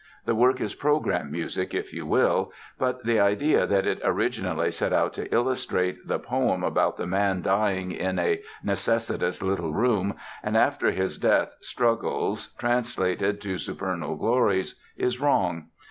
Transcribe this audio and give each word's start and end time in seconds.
The 0.25 0.33
work 0.33 0.59
is 0.59 0.73
program 0.73 1.29
music, 1.31 1.75
if 1.75 1.93
you 1.93 2.07
will; 2.07 2.51
but 2.79 3.05
the 3.05 3.19
idea 3.19 3.67
that 3.67 3.85
it 3.85 3.99
originally 4.03 4.71
set 4.71 4.91
out 4.91 5.13
to 5.13 5.31
illustrate 5.31 6.07
the 6.07 6.17
poem 6.17 6.63
about 6.63 6.97
the 6.97 7.05
man 7.05 7.43
dying 7.43 7.91
in 7.91 8.17
a 8.17 8.41
"necessitous 8.63 9.43
little 9.43 9.75
room" 9.75 10.15
and, 10.41 10.57
after 10.57 10.89
his 10.89 11.19
death 11.19 11.55
struggles, 11.61 12.47
translated 12.57 13.39
to 13.41 13.59
supernal 13.59 14.15
glories, 14.15 14.73
is 14.97 15.19
wrong. 15.21 15.67